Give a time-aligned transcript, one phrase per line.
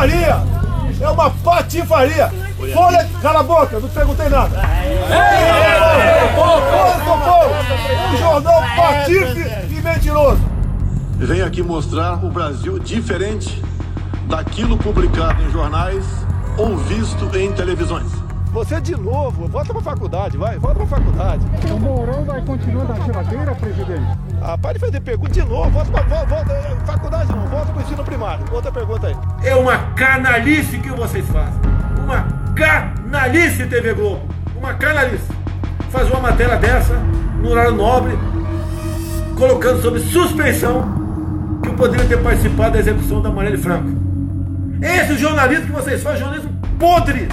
[0.00, 0.42] patifaria!
[1.00, 2.30] É uma patifaria!
[2.74, 4.60] Folha, cala a boca, não perguntei nada!
[8.12, 10.40] Um jornal patife e mentiroso!
[11.16, 13.62] Venho aqui mostrar o Brasil diferente
[14.26, 16.04] daquilo publicado em jornais
[16.56, 18.10] ou visto em televisões.
[18.52, 21.46] Você de novo, volta pra faculdade, vai, volta pra faculdade.
[21.72, 24.18] O Mourão vai continuar na geladeira, presidente?
[24.42, 27.82] Ah, para de fazer pergunta de novo, volta pra volta, volta, faculdade não, volta pro
[27.82, 28.44] ensino primário.
[28.50, 29.16] Outra pergunta aí.
[29.44, 31.60] É uma canalice que vocês fazem.
[32.02, 34.22] Uma canalice, TV Globo.
[34.56, 35.30] Uma canalice.
[35.90, 36.94] Faz uma matéria dessa,
[37.40, 38.18] no horário nobre,
[39.38, 43.90] colocando sob suspensão que eu poderia ter participado da execução da Marielle Franco.
[44.82, 47.28] Esse jornalismo que vocês fazem, jornalismo podre.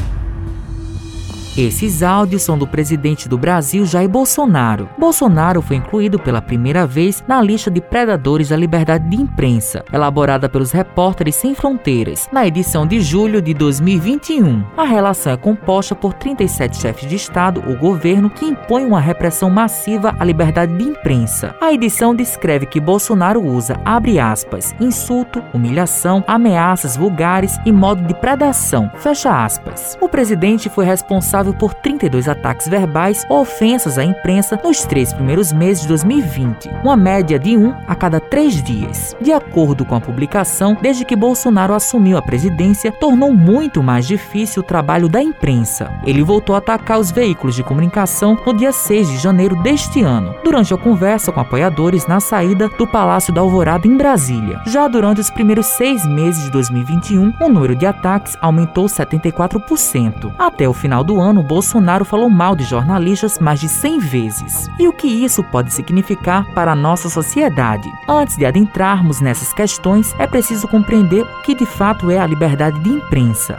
[1.57, 4.87] Esses áudios são do presidente do Brasil, Jair Bolsonaro.
[4.95, 10.47] Bolsonaro foi incluído pela primeira vez na lista de predadores da liberdade de imprensa, elaborada
[10.47, 14.63] pelos Repórteres Sem Fronteiras, na edição de julho de 2021.
[14.77, 19.49] A relação é composta por 37 chefes de Estado ou governo que impõem uma repressão
[19.49, 21.55] massiva à liberdade de imprensa.
[21.59, 28.13] A edição descreve que Bolsonaro usa, abre aspas, insulto, humilhação, ameaças vulgares e modo de
[28.13, 29.97] predação, fecha aspas.
[29.99, 35.13] O presidente foi responsável responsável por 32 ataques verbais ou ofensas à imprensa nos três
[35.13, 39.15] primeiros meses de 2020, uma média de um a cada três dias.
[39.21, 44.61] De acordo com a publicação, desde que Bolsonaro assumiu a presidência, tornou muito mais difícil
[44.61, 45.91] o trabalho da imprensa.
[46.05, 50.35] Ele voltou a atacar os veículos de comunicação no dia 6 de janeiro deste ano,
[50.43, 54.61] durante a conversa com apoiadores na saída do Palácio da Alvorada em Brasília.
[54.65, 60.33] Já durante os primeiros seis meses de 2021, o número de ataques aumentou 74%.
[60.37, 64.67] Até o final do ano, ano, Bolsonaro falou mal de jornalistas mais de 100 vezes.
[64.79, 67.89] E o que isso pode significar para a nossa sociedade?
[68.07, 72.79] Antes de adentrarmos nessas questões, é preciso compreender o que de fato é a liberdade
[72.79, 73.57] de imprensa.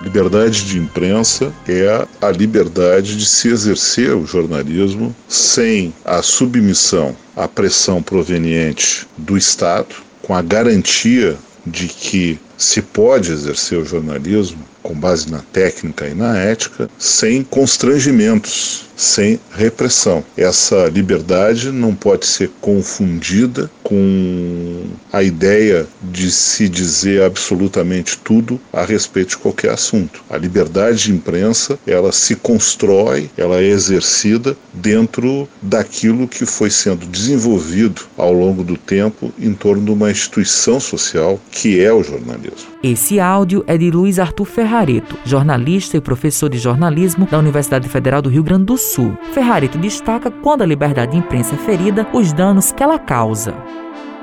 [0.00, 7.46] Liberdade de imprensa é a liberdade de se exercer o jornalismo sem a submissão à
[7.46, 14.94] pressão proveniente do Estado, com a garantia de que se pode exercer o jornalismo com
[14.94, 20.24] base na técnica e na ética, sem constrangimentos, sem repressão.
[20.36, 28.84] Essa liberdade não pode ser confundida com a ideia de se dizer absolutamente tudo a
[28.84, 30.22] respeito de qualquer assunto.
[30.30, 37.06] A liberdade de imprensa, ela se constrói, ela é exercida dentro daquilo que foi sendo
[37.06, 42.71] desenvolvido ao longo do tempo em torno de uma instituição social que é o jornalismo.
[42.82, 48.20] Esse áudio é de Luiz Arthur Ferrareto, jornalista e professor de jornalismo da Universidade Federal
[48.20, 49.16] do Rio Grande do Sul.
[49.32, 53.54] Ferrareto destaca quando a liberdade de imprensa é ferida, os danos que ela causa.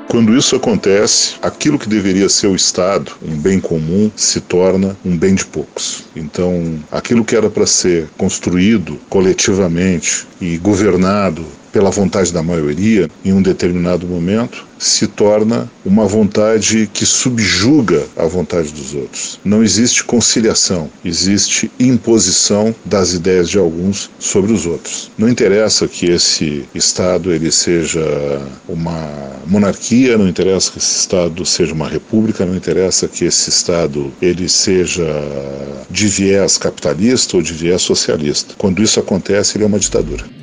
[0.10, 5.16] Quando isso acontece, aquilo que deveria ser o Estado, um bem comum, se torna um
[5.16, 6.04] bem de poucos.
[6.14, 13.34] Então, aquilo que era para ser construído coletivamente e governado pela vontade da maioria em
[13.34, 19.40] um determinado momento, se torna uma vontade que subjuga a vontade dos outros.
[19.44, 25.12] Não existe conciliação, existe imposição das ideias de alguns sobre os outros.
[25.18, 28.02] Não interessa que esse Estado ele seja
[28.68, 29.10] uma
[29.46, 34.48] monarquia, não interessa que esse Estado seja uma república, não interessa que esse Estado ele
[34.48, 35.06] seja
[35.90, 38.54] de viés capitalista ou de viés socialista.
[38.58, 40.39] Quando isso acontece, ele é uma ditadura.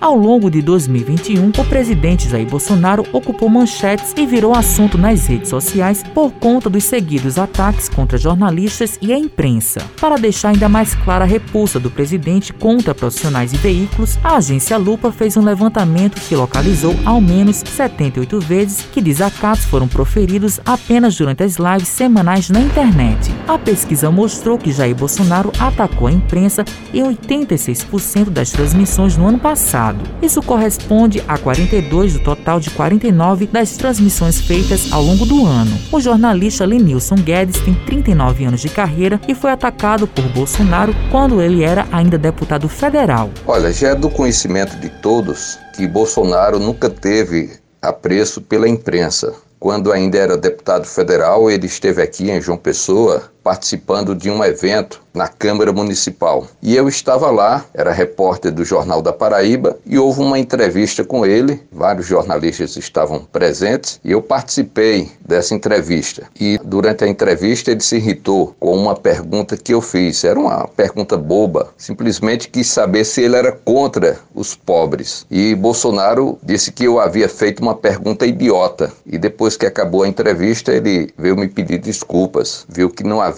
[0.00, 5.48] Ao longo de 2021, o presidente Jair Bolsonaro ocupou manchetes e virou assunto nas redes
[5.48, 9.80] sociais por conta dos seguidos ataques contra jornalistas e a imprensa.
[10.00, 14.76] Para deixar ainda mais clara a repulsa do presidente contra profissionais e veículos, a agência
[14.76, 21.16] Lupa fez um levantamento que localizou ao menos 78 vezes que desacatos foram proferidos apenas
[21.16, 23.34] durante as lives semanais na internet.
[23.48, 26.64] A pesquisa mostrou que Jair Bolsonaro atacou a imprensa
[26.94, 29.87] em 86% das transmissões no ano passado.
[30.20, 35.78] Isso corresponde a 42 do total de 49 das transmissões feitas ao longo do ano.
[35.92, 41.40] O jornalista Lenilson Guedes tem 39 anos de carreira e foi atacado por Bolsonaro quando
[41.40, 43.30] ele era ainda deputado federal.
[43.46, 49.32] Olha, já é do conhecimento de todos que Bolsonaro nunca teve apreço pela imprensa.
[49.60, 55.00] Quando ainda era deputado federal, ele esteve aqui em João Pessoa participando de um evento
[55.14, 56.46] na Câmara Municipal.
[56.62, 61.26] E eu estava lá, era repórter do Jornal da Paraíba, e houve uma entrevista com
[61.26, 61.60] ele.
[61.72, 66.24] Vários jornalistas estavam presentes e eu participei dessa entrevista.
[66.38, 70.22] E durante a entrevista ele se irritou com uma pergunta que eu fiz.
[70.22, 75.26] Era uma pergunta boba, simplesmente quis saber se ele era contra os pobres.
[75.28, 78.92] E Bolsonaro disse que eu havia feito uma pergunta idiota.
[79.04, 83.37] E depois que acabou a entrevista, ele veio me pedir desculpas, viu que não havia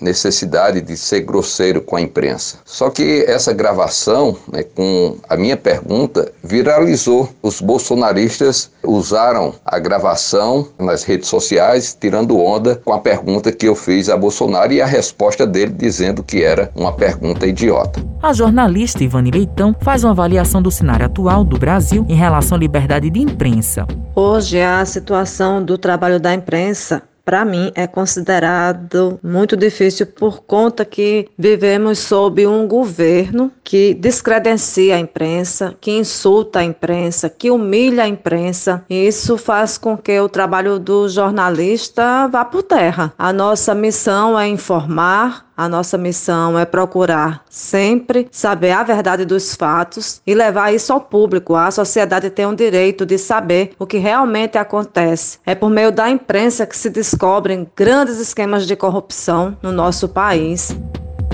[0.00, 2.58] necessidade de ser grosseiro com a imprensa.
[2.64, 7.28] Só que essa gravação, né, com a minha pergunta, viralizou.
[7.42, 13.74] Os bolsonaristas usaram a gravação nas redes sociais, tirando onda com a pergunta que eu
[13.74, 18.00] fiz a Bolsonaro e a resposta dele dizendo que era uma pergunta idiota.
[18.22, 22.58] A jornalista Ivani Leitão faz uma avaliação do cenário atual do Brasil em relação à
[22.60, 23.86] liberdade de imprensa.
[24.14, 30.84] Hoje, a situação do trabalho da imprensa para mim é considerado muito difícil por conta
[30.84, 38.02] que vivemos sob um governo que descredencia a imprensa, que insulta a imprensa, que humilha
[38.02, 38.84] a imprensa.
[38.90, 43.14] Isso faz com que o trabalho do jornalista vá por terra.
[43.16, 49.54] A nossa missão é informar, a nossa missão é procurar sempre saber a verdade dos
[49.54, 51.54] fatos e levar isso ao público.
[51.54, 55.38] A sociedade tem o direito de saber o que realmente acontece.
[55.44, 60.74] É por meio da imprensa que se descobrem grandes esquemas de corrupção no nosso país.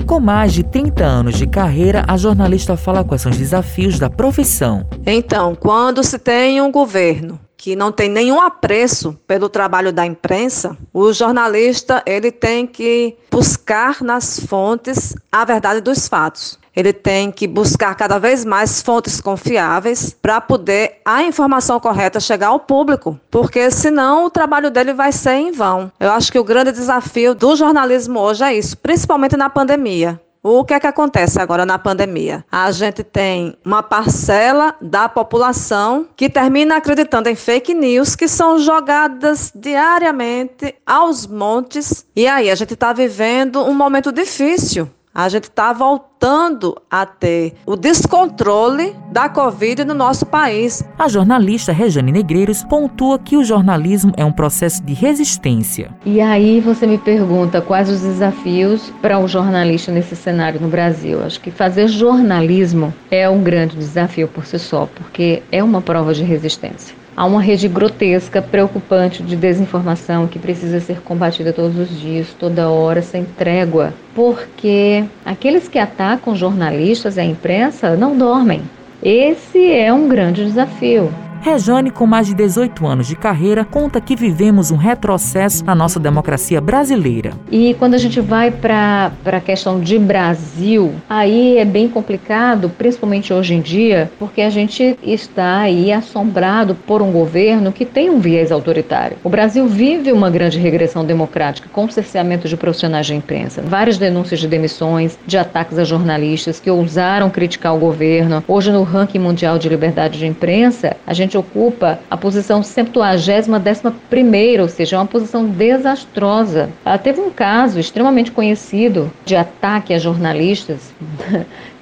[0.05, 4.09] Com mais de 30 anos de carreira, a jornalista fala quais são os desafios da
[4.09, 4.85] profissão.
[5.05, 10.77] Então, quando se tem um governo que não tem nenhum apreço pelo trabalho da imprensa,
[10.93, 16.57] o jornalista ele tem que buscar nas fontes a verdade dos fatos.
[16.73, 22.47] Ele tem que buscar cada vez mais fontes confiáveis para poder a informação correta chegar
[22.47, 25.91] ao público, porque senão o trabalho dele vai ser em vão.
[25.99, 30.21] Eu acho que o grande desafio do jornalismo hoje é isso, principalmente na pandemia.
[30.49, 32.45] O que é que acontece agora na pandemia?
[32.49, 38.57] A gente tem uma parcela da população que termina acreditando em fake news que são
[38.57, 42.05] jogadas diariamente aos montes.
[42.15, 47.55] E aí, a gente está vivendo um momento difícil a gente está voltando a ter
[47.65, 50.87] o descontrole da Covid no nosso país.
[50.95, 55.89] A jornalista Rejane Negreiros pontua que o jornalismo é um processo de resistência.
[56.05, 61.23] E aí você me pergunta quais os desafios para o jornalista nesse cenário no Brasil.
[61.23, 66.13] Acho que fazer jornalismo é um grande desafio por si só, porque é uma prova
[66.13, 66.95] de resistência.
[67.17, 72.69] Há uma rede grotesca, preocupante de desinformação que precisa ser combatida todos os dias, toda
[72.69, 78.61] hora, sem trégua, porque aqueles que atacam jornalistas e a imprensa não dormem.
[79.01, 81.11] Esse é um grande desafio.
[81.41, 85.99] Rejane, com mais de 18 anos de carreira, conta que vivemos um retrocesso na nossa
[85.99, 87.31] democracia brasileira.
[87.51, 93.33] E quando a gente vai para a questão de Brasil, aí é bem complicado, principalmente
[93.33, 98.19] hoje em dia, porque a gente está aí assombrado por um governo que tem um
[98.19, 99.17] viés autoritário.
[99.23, 104.39] O Brasil vive uma grande regressão democrática com cerceamento de profissionais de imprensa, várias denúncias
[104.39, 108.43] de demissões, de ataques a jornalistas que ousaram criticar o governo.
[108.47, 113.91] Hoje, no ranking mundial de liberdade de imprensa, a gente gente ocupa a posição 111
[114.09, 116.69] primeira, ou seja, é uma posição desastrosa.
[116.83, 120.93] Ah, teve um caso extremamente conhecido de ataque a jornalistas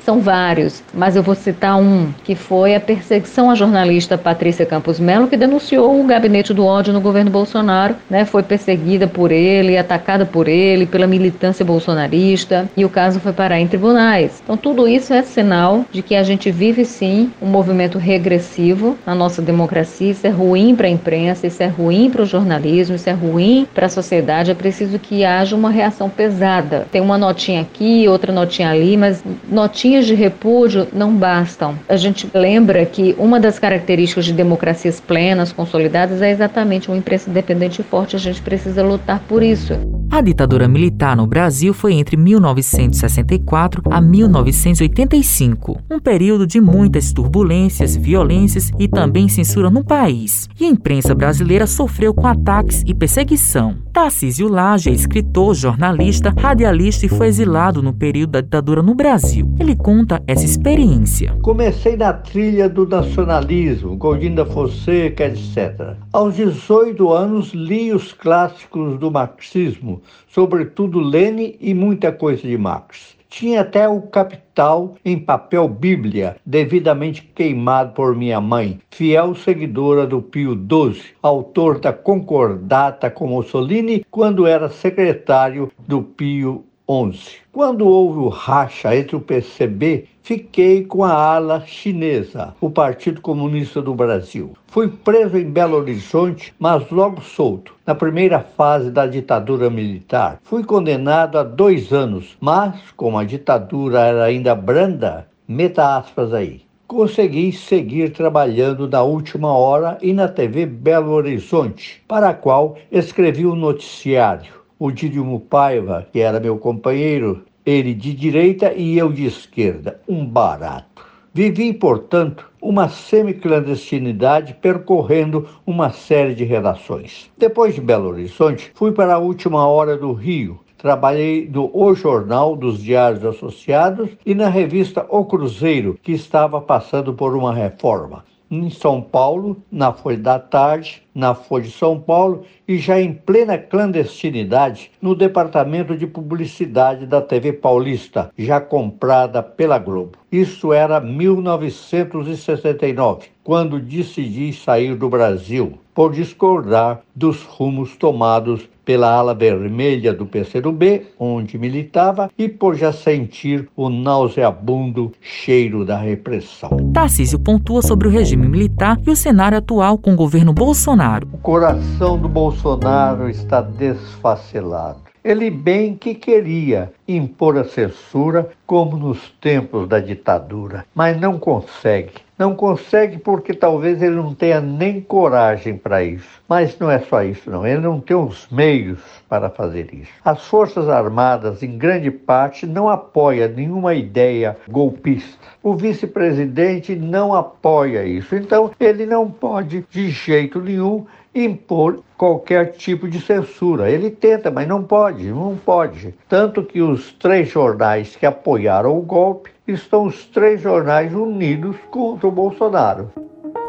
[0.06, 5.00] São vários, mas eu vou citar um, que foi a perseguição à jornalista Patrícia Campos
[5.00, 8.24] Melo, que denunciou o gabinete do ódio no governo Bolsonaro, né?
[8.24, 13.60] Foi perseguida por ele, atacada por ele, pela militância bolsonarista, e o caso foi parar
[13.60, 14.44] em tribunais.
[14.44, 19.16] Então, tudo isso é sinal de que a gente vive sim um movimento regressivo na
[19.16, 20.12] nossa democracia.
[20.12, 23.68] Isso é ruim para a imprensa, isso é ruim para o jornalismo, isso é ruim
[23.74, 24.52] para a sociedade.
[24.52, 26.86] É preciso que haja uma reação pesada.
[26.92, 31.80] Tem uma notinha aqui, outra notinha ali, mas notinha linhas de repúdio não bastam.
[31.88, 37.30] A gente lembra que uma das características de democracias plenas, consolidadas, é exatamente uma imprensa
[37.30, 38.16] independente e forte.
[38.16, 39.74] A gente precisa lutar por isso.
[40.16, 47.98] A ditadura militar no Brasil foi entre 1964 a 1985, um período de muitas turbulências,
[47.98, 50.48] violências e também censura no país.
[50.58, 53.76] E a imprensa brasileira sofreu com ataques e perseguição.
[53.92, 59.54] Tarcísio Lage é escritor, jornalista, radialista e foi exilado no período da ditadura no Brasil.
[59.60, 61.36] Ele conta essa experiência.
[61.42, 65.98] Comecei na trilha do nacionalismo, Godinho da Fonseca, etc.
[66.14, 73.16] Aos 18 anos li os clássicos do marxismo, sobretudo Lenin e muita coisa de Marx.
[73.30, 80.22] Tinha até o capital em papel Bíblia, devidamente queimado por minha mãe, fiel seguidora do
[80.22, 87.38] Pio XII, autor da concordata com Mussolini quando era secretário do Pio XI.
[87.52, 93.82] Quando houve o racha entre o PCB, fiquei com a ala chinesa, o Partido Comunista
[93.82, 94.54] do Brasil.
[94.68, 100.40] Fui preso em Belo Horizonte, mas logo solto, na primeira fase da ditadura militar.
[100.44, 106.62] Fui condenado a dois anos, mas, como a ditadura era ainda branda, meta aspas aí,
[106.88, 113.46] consegui seguir trabalhando na última hora e na TV Belo Horizonte, para a qual escrevi
[113.46, 119.26] um noticiário o Dílimo Paiva, que era meu companheiro, ele de direita e eu de
[119.26, 121.06] esquerda, um barato.
[121.34, 127.30] Vivi, portanto, uma semi-clandestinidade percorrendo uma série de redações.
[127.38, 130.60] Depois de Belo Horizonte, fui para a última hora do Rio.
[130.78, 137.14] Trabalhei no O Jornal dos Diários Associados e na revista O Cruzeiro, que estava passando
[137.14, 138.24] por uma reforma
[138.64, 143.14] em São Paulo, na Folha da Tarde, na Folha de São Paulo e já em
[143.14, 150.18] plena clandestinidade no departamento de publicidade da TV Paulista, já comprada pela Globo.
[150.32, 159.34] Isso era 1969, quando decidi sair do Brasil por discordar dos rumos tomados pela ala
[159.34, 166.70] vermelha do PCdoB, onde militava, e por já sentir o nauseabundo cheiro da repressão.
[166.94, 171.28] Tarcísio pontua sobre o regime militar e o cenário atual com o governo Bolsonaro.
[171.34, 175.00] O coração do Bolsonaro está desfacelado.
[175.24, 182.25] Ele bem que queria impor a censura como nos tempos da ditadura, mas não consegue.
[182.38, 186.42] Não consegue porque talvez ele não tenha nem coragem para isso.
[186.50, 187.66] Mas não é só isso, não.
[187.66, 189.00] Ele não tem os meios
[189.30, 190.12] para fazer isso.
[190.24, 195.38] As Forças Armadas, em grande parte, não apoiam nenhuma ideia golpista.
[195.64, 198.36] O vice-presidente não apoia isso.
[198.36, 203.90] Então, ele não pode, de jeito nenhum, impor qualquer tipo de censura.
[203.90, 206.14] Ele tenta, mas não pode, não pode.
[206.28, 212.28] Tanto que os três jornais que apoiaram o golpe estão os três jornais unidos contra
[212.28, 213.12] o Bolsonaro.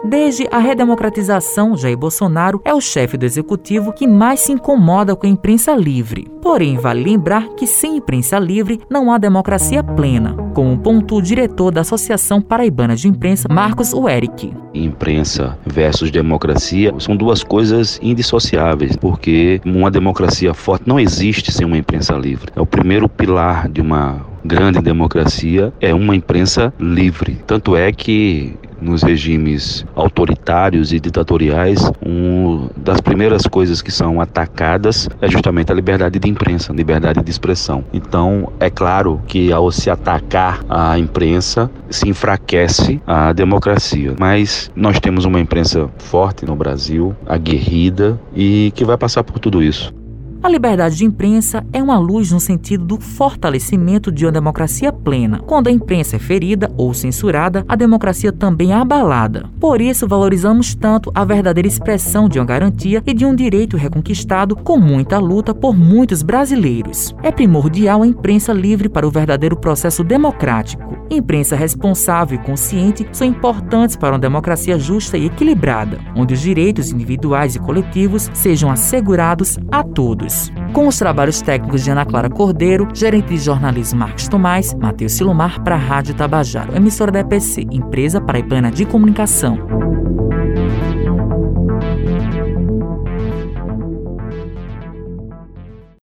[0.05, 5.27] Desde a redemocratização, Jair Bolsonaro é o chefe do executivo que mais se incomoda com
[5.27, 6.31] a imprensa livre.
[6.41, 11.73] Porém, vale lembrar que sem imprensa livre não há democracia plena, como pontua o diretor
[11.73, 14.53] da Associação Paraibana de Imprensa, Marcos Ueric.
[14.73, 21.79] Imprensa versus democracia são duas coisas indissociáveis, porque uma democracia forte não existe sem uma
[21.79, 22.53] imprensa livre.
[22.55, 27.39] É o primeiro pilar de uma grande democracia é uma imprensa livre.
[27.47, 35.09] Tanto é que nos regimes autoritários e ditatoriais, uma das primeiras coisas que são atacadas
[35.21, 37.85] é justamente a liberdade de imprensa, liberdade de expressão.
[37.93, 44.15] Então, é claro que ao se atacar a imprensa, se enfraquece a democracia.
[44.19, 49.63] Mas nós temos uma imprensa forte no Brasil, aguerrida e que vai passar por tudo
[49.63, 49.93] isso.
[50.47, 55.41] A liberdade de imprensa é uma luz no sentido do fortalecimento de uma democracia plena.
[55.41, 59.51] Quando a imprensa é ferida ou censurada, a democracia também é abalada.
[59.59, 64.55] Por isso, valorizamos tanto a verdadeira expressão de uma garantia e de um direito reconquistado
[64.55, 67.13] com muita luta por muitos brasileiros.
[67.25, 70.97] É primordial a imprensa livre para o verdadeiro processo democrático.
[71.11, 76.93] Imprensa responsável e consciente são importantes para uma democracia justa e equilibrada, onde os direitos
[76.93, 80.36] individuais e coletivos sejam assegurados a todos.
[80.73, 85.63] Com os trabalhos técnicos de Ana Clara Cordeiro, gerente de jornalismo Marcos Tomás, Matheus Silomar
[85.63, 89.76] para a Rádio Tabajaro, emissora da EPC, Empresa Paraibana de Comunicação.